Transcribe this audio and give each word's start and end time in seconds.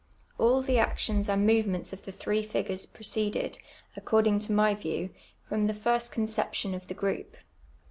All 0.39 0.63
the 0.63 0.79
actions 0.79 1.29
and 1.29 1.47
movementii! 1.47 1.93
of 1.93 2.05
the 2.05 2.11
three 2.11 2.43
fipfures 2.43 2.91
proceeded, 2.91 3.59
according 3.95 4.39
to 4.39 4.51
my 4.51 4.73
^•iew, 4.73 5.11
from 5.43 5.67
the 5.67 5.73
fir^^t 5.75 6.09
conception 6.09 6.73
of 6.73 6.87
the 6.87 6.95
p 6.95 7.05
oup. 7.05 7.37